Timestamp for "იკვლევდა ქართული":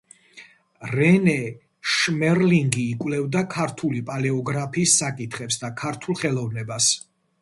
2.93-4.01